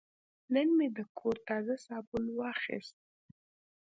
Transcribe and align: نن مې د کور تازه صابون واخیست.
نن 0.53 0.67
مې 0.77 0.87
د 0.97 0.99
کور 1.17 1.35
تازه 1.47 1.75
صابون 1.85 2.25
واخیست. 2.37 2.95